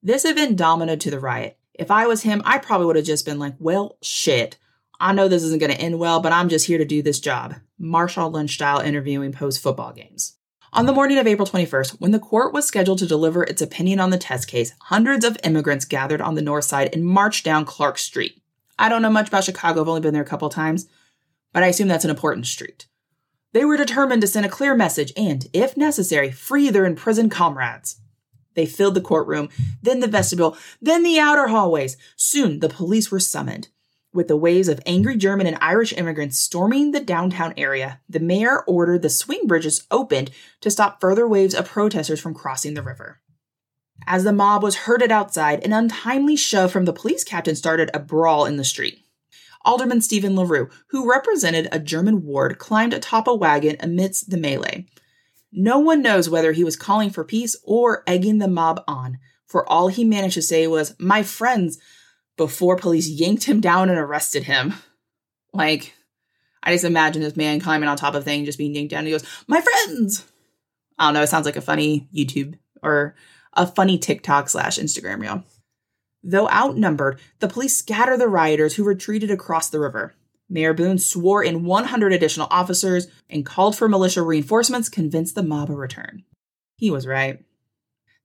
This 0.06 0.24
event 0.24 0.54
dominated 0.56 1.00
to 1.00 1.10
the 1.10 1.18
riot. 1.18 1.58
If 1.74 1.90
I 1.90 2.06
was 2.06 2.22
him, 2.22 2.40
I 2.44 2.58
probably 2.58 2.86
would 2.86 2.94
have 2.94 3.04
just 3.04 3.24
been 3.26 3.40
like, 3.40 3.54
well, 3.58 3.98
shit. 4.00 4.56
I 5.00 5.12
know 5.12 5.26
this 5.26 5.42
isn't 5.42 5.58
going 5.58 5.72
to 5.72 5.80
end 5.80 5.98
well, 5.98 6.20
but 6.20 6.30
I'm 6.30 6.48
just 6.48 6.68
here 6.68 6.78
to 6.78 6.84
do 6.84 7.02
this 7.02 7.18
job. 7.18 7.56
Marshawn 7.80 8.32
Lynch 8.32 8.54
style 8.54 8.78
interviewing 8.78 9.32
post 9.32 9.60
football 9.60 9.92
games. 9.92 10.36
On 10.72 10.86
the 10.86 10.92
morning 10.92 11.18
of 11.18 11.26
April 11.26 11.44
21st, 11.44 12.00
when 12.00 12.12
the 12.12 12.20
court 12.20 12.52
was 12.52 12.66
scheduled 12.66 13.00
to 13.00 13.06
deliver 13.08 13.42
its 13.42 13.60
opinion 13.60 13.98
on 13.98 14.10
the 14.10 14.16
test 14.16 14.46
case, 14.46 14.72
hundreds 14.82 15.24
of 15.24 15.38
immigrants 15.42 15.84
gathered 15.84 16.20
on 16.20 16.36
the 16.36 16.40
north 16.40 16.66
side 16.66 16.88
and 16.92 17.04
marched 17.04 17.44
down 17.44 17.64
Clark 17.64 17.98
Street. 17.98 18.40
I 18.78 18.88
don't 18.88 19.02
know 19.02 19.10
much 19.10 19.26
about 19.26 19.42
Chicago, 19.42 19.80
I've 19.80 19.88
only 19.88 20.02
been 20.02 20.14
there 20.14 20.22
a 20.22 20.24
couple 20.24 20.48
times, 20.50 20.86
but 21.52 21.64
I 21.64 21.66
assume 21.66 21.88
that's 21.88 22.04
an 22.04 22.10
important 22.10 22.46
street. 22.46 22.86
They 23.52 23.64
were 23.64 23.76
determined 23.76 24.22
to 24.22 24.28
send 24.28 24.46
a 24.46 24.50
clear 24.50 24.76
message 24.76 25.12
and, 25.16 25.48
if 25.52 25.76
necessary, 25.76 26.30
free 26.30 26.70
their 26.70 26.86
imprisoned 26.86 27.32
comrades. 27.32 27.96
They 28.56 28.66
filled 28.66 28.94
the 28.94 29.00
courtroom, 29.00 29.50
then 29.82 30.00
the 30.00 30.08
vestibule, 30.08 30.56
then 30.82 31.04
the 31.04 31.20
outer 31.20 31.46
hallways. 31.46 31.96
Soon 32.16 32.58
the 32.58 32.68
police 32.68 33.10
were 33.12 33.20
summoned. 33.20 33.68
With 34.12 34.28
the 34.28 34.36
waves 34.36 34.68
of 34.68 34.80
angry 34.86 35.16
German 35.18 35.46
and 35.46 35.58
Irish 35.60 35.92
immigrants 35.92 36.40
storming 36.40 36.90
the 36.90 37.00
downtown 37.00 37.52
area, 37.58 38.00
the 38.08 38.18
mayor 38.18 38.62
ordered 38.62 39.02
the 39.02 39.10
swing 39.10 39.46
bridges 39.46 39.86
opened 39.90 40.30
to 40.62 40.70
stop 40.70 41.02
further 41.02 41.28
waves 41.28 41.54
of 41.54 41.68
protesters 41.68 42.18
from 42.18 42.32
crossing 42.32 42.72
the 42.72 42.82
river. 42.82 43.20
As 44.06 44.24
the 44.24 44.32
mob 44.32 44.62
was 44.62 44.76
herded 44.76 45.12
outside, 45.12 45.62
an 45.62 45.74
untimely 45.74 46.36
shove 46.36 46.72
from 46.72 46.86
the 46.86 46.94
police 46.94 47.24
captain 47.24 47.56
started 47.56 47.90
a 47.92 47.98
brawl 47.98 48.46
in 48.46 48.56
the 48.56 48.64
street. 48.64 49.00
Alderman 49.66 50.00
Stephen 50.00 50.34
LaRue, 50.34 50.70
who 50.88 51.10
represented 51.10 51.68
a 51.70 51.78
German 51.78 52.24
ward, 52.24 52.58
climbed 52.58 52.94
atop 52.94 53.26
a 53.26 53.34
wagon 53.34 53.76
amidst 53.80 54.30
the 54.30 54.38
melee. 54.38 54.86
No 55.58 55.78
one 55.78 56.02
knows 56.02 56.28
whether 56.28 56.52
he 56.52 56.64
was 56.64 56.76
calling 56.76 57.08
for 57.08 57.24
peace 57.24 57.56
or 57.64 58.04
egging 58.06 58.38
the 58.38 58.46
mob 58.46 58.84
on, 58.86 59.18
for 59.46 59.66
all 59.66 59.88
he 59.88 60.04
managed 60.04 60.34
to 60.34 60.42
say 60.42 60.66
was, 60.66 60.94
My 60.98 61.22
friends, 61.22 61.78
before 62.36 62.76
police 62.76 63.08
yanked 63.08 63.44
him 63.44 63.62
down 63.62 63.88
and 63.88 63.98
arrested 63.98 64.44
him. 64.44 64.74
Like, 65.54 65.94
I 66.62 66.72
just 66.72 66.84
imagine 66.84 67.22
this 67.22 67.36
man 67.36 67.60
climbing 67.60 67.88
on 67.88 67.96
top 67.96 68.14
of 68.14 68.22
thing, 68.22 68.44
just 68.44 68.58
being 68.58 68.74
yanked 68.74 68.90
down. 68.90 68.98
And 68.98 69.06
he 69.06 69.12
goes, 69.12 69.24
"My 69.46 69.62
friends." 69.62 70.26
I 70.98 71.06
don't 71.06 71.14
know. 71.14 71.22
It 71.22 71.28
sounds 71.28 71.46
like 71.46 71.56
a 71.56 71.62
funny 71.62 72.06
YouTube 72.14 72.58
or 72.82 73.14
a 73.54 73.66
funny 73.66 73.96
TikTok 73.96 74.50
slash 74.50 74.78
Instagram 74.78 75.20
reel. 75.20 75.44
Though 76.22 76.50
outnumbered, 76.50 77.18
the 77.38 77.48
police 77.48 77.76
scatter 77.76 78.18
the 78.18 78.28
rioters 78.28 78.74
who 78.74 78.84
retreated 78.84 79.30
across 79.30 79.70
the 79.70 79.80
river. 79.80 80.15
Mayor 80.48 80.74
Boone 80.74 80.98
swore 80.98 81.42
in 81.42 81.64
100 81.64 82.12
additional 82.12 82.46
officers 82.50 83.08
and 83.28 83.44
called 83.44 83.76
for 83.76 83.88
militia 83.88 84.22
reinforcements, 84.22 84.88
convinced 84.88 85.34
the 85.34 85.42
mob 85.42 85.70
a 85.70 85.74
return. 85.74 86.24
He 86.76 86.90
was 86.90 87.06
right. 87.06 87.44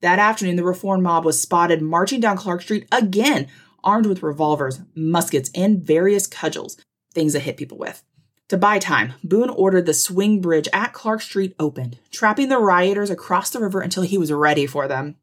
That 0.02 0.20
afternoon, 0.20 0.56
the 0.56 0.64
reform 0.64 1.04
mob 1.04 1.26
was 1.26 1.42
spotted 1.42 1.82
marching 1.82 2.20
down 2.20 2.38
Clark 2.38 2.64
Street 2.64 2.88
again, 2.92 3.48
armed 3.84 4.06
with 4.06 4.24
revolvers, 4.24 4.82
muskets, 4.96 5.50
and 5.56 5.82
various 5.82 6.28
cudgels, 6.28 6.78
things 7.14 7.34
that 7.34 7.42
hit 7.42 7.58
people 7.58 7.78
with. 7.78 8.04
To 8.50 8.58
buy 8.58 8.80
time, 8.80 9.14
Boone 9.24 9.50
ordered 9.50 9.86
the 9.86 9.94
swing 9.94 10.42
bridge 10.42 10.68
at 10.74 10.92
Clark 10.92 11.22
Street 11.22 11.56
opened, 11.58 12.00
trapping 12.12 12.50
the 12.50 12.58
rioters 12.58 13.10
across 13.10 13.50
the 13.50 13.62
river 13.62 13.80
until 13.80 14.04
he 14.04 14.18
was 14.18 14.32
ready 14.32 14.68
for 14.68 14.88
them. 14.88 15.16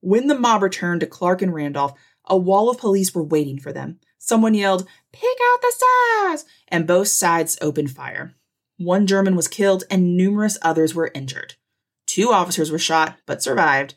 When 0.00 0.28
the 0.28 0.38
mob 0.38 0.62
returned 0.62 1.00
to 1.00 1.06
Clark 1.06 1.42
and 1.42 1.52
Randolph, 1.52 1.98
a 2.24 2.36
wall 2.36 2.70
of 2.70 2.78
police 2.78 3.14
were 3.14 3.24
waiting 3.24 3.58
for 3.58 3.72
them. 3.72 3.98
Someone 4.26 4.54
yelled, 4.54 4.88
Pick 5.12 5.38
out 5.52 5.62
the 5.62 5.72
stars! 5.72 6.44
And 6.66 6.84
both 6.84 7.06
sides 7.06 7.56
opened 7.62 7.92
fire. 7.92 8.34
One 8.76 9.06
German 9.06 9.36
was 9.36 9.46
killed 9.46 9.84
and 9.88 10.16
numerous 10.16 10.58
others 10.62 10.96
were 10.96 11.12
injured. 11.14 11.54
Two 12.06 12.32
officers 12.32 12.72
were 12.72 12.78
shot 12.78 13.18
but 13.24 13.40
survived. 13.40 13.94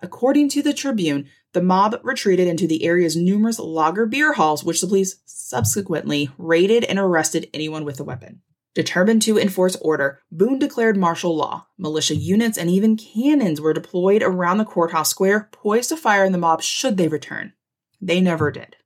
According 0.00 0.48
to 0.50 0.62
the 0.62 0.72
Tribune, 0.72 1.28
the 1.54 1.62
mob 1.62 1.98
retreated 2.04 2.46
into 2.46 2.68
the 2.68 2.84
area's 2.84 3.16
numerous 3.16 3.58
lager 3.58 4.06
beer 4.06 4.34
halls, 4.34 4.62
which 4.62 4.80
the 4.80 4.86
police 4.86 5.16
subsequently 5.26 6.30
raided 6.38 6.84
and 6.84 7.00
arrested 7.00 7.50
anyone 7.52 7.84
with 7.84 7.98
a 7.98 8.04
weapon. 8.04 8.42
Determined 8.74 9.22
to 9.22 9.38
enforce 9.38 9.74
order, 9.76 10.20
Boone 10.30 10.60
declared 10.60 10.96
martial 10.96 11.36
law. 11.36 11.66
Militia 11.76 12.14
units 12.14 12.56
and 12.56 12.70
even 12.70 12.96
cannons 12.96 13.60
were 13.60 13.74
deployed 13.74 14.22
around 14.22 14.58
the 14.58 14.64
courthouse 14.64 15.10
square, 15.10 15.48
poised 15.50 15.88
to 15.88 15.96
fire 15.96 16.24
on 16.24 16.30
the 16.30 16.38
mob 16.38 16.62
should 16.62 16.96
they 16.96 17.08
return. 17.08 17.54
They 18.00 18.20
never 18.20 18.52
did. 18.52 18.76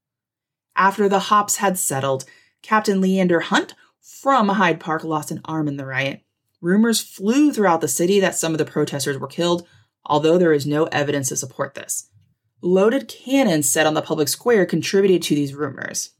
After 0.76 1.08
the 1.08 1.18
hops 1.18 1.56
had 1.56 1.78
settled, 1.78 2.26
Captain 2.62 3.00
Leander 3.00 3.40
Hunt 3.40 3.74
from 4.00 4.48
Hyde 4.50 4.78
Park 4.78 5.04
lost 5.04 5.30
an 5.30 5.40
arm 5.46 5.68
in 5.68 5.78
the 5.78 5.86
riot. 5.86 6.20
Rumors 6.60 7.00
flew 7.00 7.52
throughout 7.52 7.80
the 7.80 7.88
city 7.88 8.20
that 8.20 8.36
some 8.36 8.52
of 8.52 8.58
the 8.58 8.64
protesters 8.64 9.18
were 9.18 9.26
killed, 9.26 9.66
although 10.04 10.38
there 10.38 10.52
is 10.52 10.66
no 10.66 10.84
evidence 10.84 11.30
to 11.30 11.36
support 11.36 11.74
this. 11.74 12.10
Loaded 12.62 13.08
cannons 13.08 13.68
set 13.68 13.86
on 13.86 13.94
the 13.94 14.02
public 14.02 14.28
square 14.28 14.66
contributed 14.66 15.22
to 15.22 15.34
these 15.34 15.54
rumors. 15.54 16.10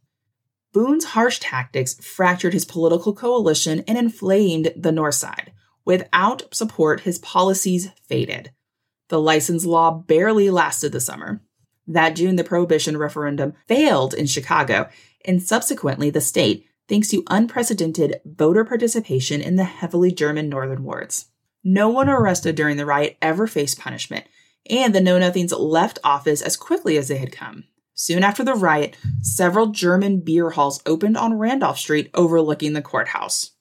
Boone's 0.73 1.07
harsh 1.07 1.39
tactics 1.39 1.95
fractured 1.95 2.53
his 2.53 2.65
political 2.65 3.15
coalition 3.15 3.83
and 3.89 3.97
inflamed 3.97 4.73
the 4.77 4.93
North 4.93 5.15
Side. 5.15 5.53
Without 5.85 6.55
support, 6.55 7.01
his 7.01 7.19
policies 7.19 7.89
faded. 8.09 8.53
The 9.09 9.21
license 9.21 9.65
law 9.65 9.91
barely 9.93 10.51
lasted 10.51 10.93
the 10.93 11.01
summer. 11.01 11.41
That 11.87 12.17
June, 12.17 12.37
the 12.37 12.45
prohibition 12.45 12.97
referendum 12.97 13.55
failed 13.67 14.15
in 14.15 14.27
Chicago, 14.27 14.89
and 15.25 15.43
subsequently 15.43 16.11
the 16.11 16.21
state, 16.21 16.67
thanks 16.89 17.09
to 17.09 17.25
unprecedented 17.29 18.21
voter 18.25 18.65
participation 18.65 19.41
in 19.41 19.57
the 19.57 19.65
heavily 19.65 20.13
German 20.13 20.49
northern 20.49 20.83
wards. 20.83 21.27
No 21.63 21.89
one 21.89 22.09
arrested 22.09 22.55
during 22.55 22.77
the 22.77 22.87
riot 22.87 23.17
ever 23.21 23.47
faced 23.47 23.79
punishment, 23.79 24.25
and 24.69 24.95
the 24.95 25.01
Know 25.01 25.19
Nothings 25.19 25.53
left 25.53 25.99
office 26.05 26.43
as 26.43 26.57
quickly 26.57 26.97
as 26.97 27.09
they 27.09 27.19
had 27.19 27.33
come. 27.33 27.65
Soon 27.95 28.23
after 28.23 28.45
the 28.45 28.55
riot, 28.55 28.97
several 29.23 29.69
German 29.69 30.21
beer 30.21 30.51
halls 30.51 30.83
opened 30.85 31.17
on 31.17 31.39
Randolph 31.39 31.79
Street 31.79 32.11
overlooking 32.15 32.75
the 32.75 32.83
courthouse. 32.83 33.53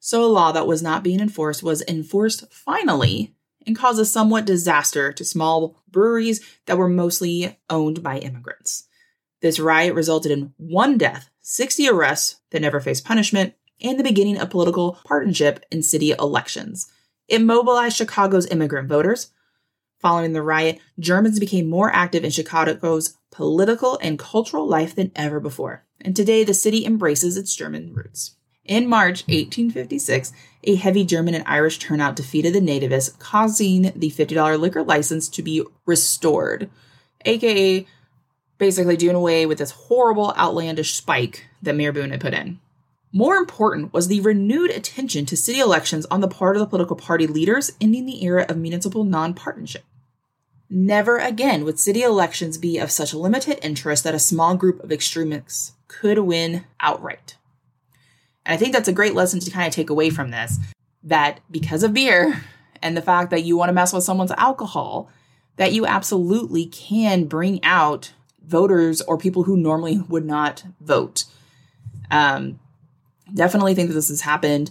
So 0.00 0.24
a 0.24 0.26
law 0.26 0.52
that 0.52 0.66
was 0.66 0.82
not 0.82 1.04
being 1.04 1.20
enforced 1.20 1.62
was 1.62 1.84
enforced 1.86 2.52
finally 2.52 3.35
and 3.66 3.76
caused 3.76 4.00
a 4.00 4.04
somewhat 4.04 4.44
disaster 4.44 5.12
to 5.12 5.24
small 5.24 5.82
breweries 5.90 6.40
that 6.66 6.78
were 6.78 6.88
mostly 6.88 7.58
owned 7.68 8.02
by 8.02 8.18
immigrants. 8.18 8.84
This 9.42 9.58
riot 9.58 9.94
resulted 9.94 10.32
in 10.32 10.54
one 10.56 10.98
death, 10.98 11.28
60 11.42 11.88
arrests 11.88 12.40
that 12.50 12.62
never 12.62 12.80
faced 12.80 13.04
punishment, 13.04 13.54
and 13.80 13.98
the 13.98 14.04
beginning 14.04 14.38
of 14.38 14.50
political 14.50 14.98
partisanship 15.04 15.64
in 15.70 15.82
city 15.82 16.12
elections. 16.12 16.90
It 17.28 17.42
mobilized 17.42 17.96
Chicago's 17.96 18.46
immigrant 18.46 18.88
voters, 18.88 19.30
Following 19.98 20.34
the 20.34 20.42
riot, 20.42 20.78
Germans 20.98 21.40
became 21.40 21.68
more 21.68 21.90
active 21.90 22.22
in 22.22 22.30
Chicago's 22.30 23.16
political 23.30 23.98
and 24.02 24.18
cultural 24.18 24.66
life 24.66 24.94
than 24.94 25.10
ever 25.16 25.40
before, 25.40 25.84
and 26.00 26.14
today 26.14 26.44
the 26.44 26.54
city 26.54 26.84
embraces 26.84 27.36
its 27.36 27.56
German 27.56 27.92
roots. 27.94 28.36
In 28.66 28.88
March 28.88 29.22
1856, 29.28 30.32
a 30.64 30.74
heavy 30.74 31.04
German 31.04 31.34
and 31.34 31.44
Irish 31.46 31.78
turnout 31.78 32.16
defeated 32.16 32.52
the 32.52 32.60
nativists, 32.60 33.16
causing 33.18 33.92
the 33.94 34.10
$50 34.10 34.58
liquor 34.58 34.82
license 34.82 35.28
to 35.28 35.42
be 35.42 35.62
restored, 35.84 36.68
aka 37.24 37.86
basically 38.58 38.96
doing 38.96 39.14
away 39.14 39.46
with 39.46 39.58
this 39.58 39.70
horrible, 39.70 40.34
outlandish 40.36 40.94
spike 40.94 41.46
that 41.62 41.76
Mayor 41.76 41.92
Boone 41.92 42.10
had 42.10 42.20
put 42.20 42.34
in. 42.34 42.58
More 43.12 43.36
important 43.36 43.92
was 43.92 44.08
the 44.08 44.20
renewed 44.20 44.70
attention 44.70 45.26
to 45.26 45.36
city 45.36 45.60
elections 45.60 46.04
on 46.06 46.20
the 46.20 46.28
part 46.28 46.56
of 46.56 46.60
the 46.60 46.66
political 46.66 46.96
party 46.96 47.26
leaders, 47.26 47.72
ending 47.80 48.04
the 48.04 48.24
era 48.24 48.46
of 48.48 48.56
municipal 48.56 49.04
nonpartisanship. 49.04 49.82
Never 50.68 51.18
again 51.18 51.64
would 51.64 51.78
city 51.78 52.02
elections 52.02 52.58
be 52.58 52.78
of 52.78 52.90
such 52.90 53.14
limited 53.14 53.64
interest 53.64 54.02
that 54.02 54.16
a 54.16 54.18
small 54.18 54.56
group 54.56 54.82
of 54.82 54.90
extremists 54.90 55.74
could 55.86 56.18
win 56.18 56.64
outright. 56.80 57.36
And 58.46 58.54
I 58.54 58.56
think 58.56 58.72
that's 58.72 58.88
a 58.88 58.92
great 58.92 59.14
lesson 59.14 59.40
to 59.40 59.50
kind 59.50 59.66
of 59.66 59.74
take 59.74 59.90
away 59.90 60.08
from 60.08 60.30
this 60.30 60.58
that 61.02 61.40
because 61.50 61.82
of 61.82 61.92
beer 61.92 62.42
and 62.82 62.96
the 62.96 63.02
fact 63.02 63.30
that 63.30 63.44
you 63.44 63.56
want 63.56 63.68
to 63.68 63.74
mess 63.74 63.92
with 63.92 64.04
someone's 64.04 64.32
alcohol, 64.32 65.10
that 65.56 65.72
you 65.72 65.86
absolutely 65.86 66.66
can 66.66 67.24
bring 67.24 67.62
out 67.62 68.12
voters 68.44 69.02
or 69.02 69.18
people 69.18 69.44
who 69.44 69.56
normally 69.56 69.98
would 70.08 70.24
not 70.24 70.64
vote. 70.80 71.24
Um, 72.10 72.58
Definitely 73.32 73.74
think 73.74 73.88
that 73.88 73.94
this 73.94 74.08
has 74.08 74.20
happened 74.20 74.70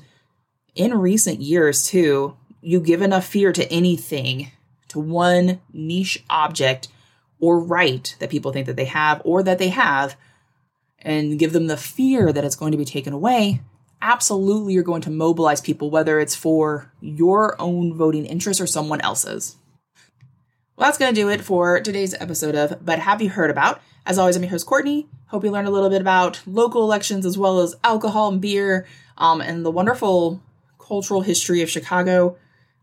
in 0.76 0.94
recent 0.94 1.42
years 1.42 1.86
too. 1.86 2.38
You 2.62 2.80
give 2.80 3.02
enough 3.02 3.26
fear 3.26 3.52
to 3.52 3.72
anything, 3.72 4.52
to 4.90 5.00
one 5.00 5.62
niche 5.74 6.24
object 6.30 6.88
or 7.40 7.60
right 7.60 8.16
that 8.20 8.30
people 8.30 8.54
think 8.54 8.66
that 8.68 8.78
they 8.78 8.86
have 8.86 9.22
or 9.26 9.44
that 9.44 9.60
they 9.60 9.70
have, 9.70 10.16
and 11.06 11.40
give 11.40 11.54
them 11.54 11.68
the 11.68 11.78
fear 11.78 12.34
that 12.34 12.44
it's 12.44 12.56
going 12.56 12.72
to 12.72 12.78
be 12.78 12.84
taken 12.84 13.14
away, 13.14 13.62
absolutely 14.02 14.74
you're 14.74 14.84
going 14.84 15.04
to 15.04 15.12
mobilize 15.12 15.62
people, 15.62 15.92
whether 15.92 16.20
it's 16.20 16.36
for 16.36 16.92
your 17.00 17.56
own 17.62 17.96
voting 17.96 18.26
interest 18.26 18.60
or 18.60 18.68
someone 18.68 19.00
else's. 19.02 19.56
Well, 20.76 20.88
that's 20.88 20.98
going 20.98 21.14
to 21.14 21.22
do 21.22 21.30
it 21.30 21.42
for 21.42 21.80
today's 21.80 22.16
episode 22.16 22.56
of 22.56 22.84
But 22.84 23.00
Have 23.00 23.22
You 23.22 23.30
Heard 23.30 23.52
About? 23.52 23.82
As 24.06 24.18
always, 24.18 24.36
I'm 24.36 24.44
your 24.44 24.50
host, 24.50 24.66
Courtney. 24.66 25.08
Hope 25.28 25.44
you 25.44 25.52
learned 25.52 25.68
a 25.68 25.72
little 25.72 25.90
bit 25.90 26.02
about 26.02 26.42
local 26.46 26.84
elections 26.84 27.26
as 27.26 27.38
well 27.38 27.62
as 27.62 27.76
alcohol 27.84 28.30
and 28.32 28.42
beer 28.42 28.86
um, 29.18 29.40
and 29.42 29.64
the 29.64 29.72
wonderful 29.72 30.44
cultural 30.80 31.22
history 31.22 31.62
of 31.62 31.70
Chicago. 31.70 32.38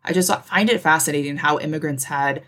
I 0.04 0.12
just 0.12 0.32
find 0.46 0.70
it 0.70 0.80
fascinating 0.80 1.36
how 1.36 1.58
immigrants 1.58 2.04
had 2.04 2.42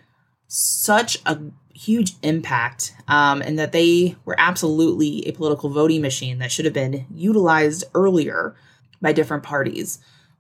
such 0.48 1.18
a 1.26 1.38
huge 1.74 2.14
impact 2.22 2.94
um, 3.08 3.42
and 3.42 3.58
that 3.58 3.72
they 3.72 4.16
were 4.24 4.36
absolutely 4.38 5.26
a 5.26 5.32
political 5.32 5.68
voting 5.68 6.00
machine 6.00 6.38
that 6.38 6.52
should 6.52 6.64
have 6.64 6.74
been 6.74 7.04
utilized 7.12 7.84
earlier 7.94 8.54
by 9.02 9.12
different 9.12 9.42
parties. 9.42 9.98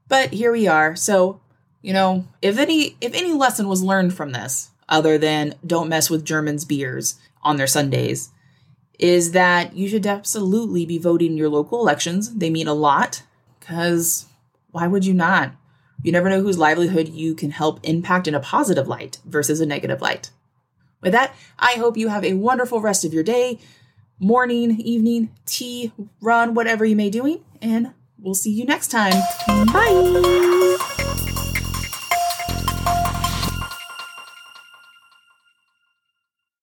But 0.08 0.32
here 0.32 0.52
we 0.52 0.66
are. 0.66 0.96
So, 0.96 1.40
you 1.82 1.92
know, 1.92 2.26
if 2.40 2.58
any 2.58 2.96
if 3.00 3.14
any 3.14 3.32
lesson 3.32 3.68
was 3.68 3.82
learned 3.82 4.14
from 4.14 4.32
this, 4.32 4.70
other 4.88 5.18
than 5.18 5.54
don't 5.66 5.88
mess 5.88 6.08
with 6.08 6.24
Germans' 6.24 6.64
beers 6.64 7.18
on 7.42 7.56
their 7.56 7.66
Sundays, 7.66 8.30
is 8.98 9.32
that 9.32 9.74
you 9.74 9.88
should 9.88 10.06
absolutely 10.06 10.86
be 10.86 10.98
voting 10.98 11.32
in 11.32 11.36
your 11.36 11.48
local 11.48 11.80
elections. 11.80 12.34
They 12.34 12.50
mean 12.50 12.68
a 12.68 12.74
lot 12.74 13.22
because 13.58 14.26
why 14.70 14.86
would 14.86 15.04
you 15.04 15.14
not? 15.14 15.52
You 16.02 16.12
never 16.12 16.28
know 16.28 16.42
whose 16.42 16.58
livelihood 16.58 17.08
you 17.08 17.34
can 17.34 17.50
help 17.50 17.80
impact 17.82 18.28
in 18.28 18.34
a 18.34 18.40
positive 18.40 18.86
light 18.86 19.18
versus 19.24 19.60
a 19.60 19.66
negative 19.66 20.02
light. 20.02 20.30
With 21.04 21.12
that, 21.12 21.34
I 21.58 21.74
hope 21.74 21.98
you 21.98 22.08
have 22.08 22.24
a 22.24 22.32
wonderful 22.32 22.80
rest 22.80 23.04
of 23.04 23.12
your 23.12 23.22
day, 23.22 23.58
morning, 24.18 24.80
evening, 24.80 25.28
tea, 25.44 25.92
run, 26.22 26.54
whatever 26.54 26.86
you 26.86 26.96
may 26.96 27.08
be 27.08 27.10
doing, 27.10 27.44
and 27.60 27.92
we'll 28.18 28.34
see 28.34 28.50
you 28.50 28.64
next 28.64 28.88
time. 28.88 29.12
Bye. 29.66 30.73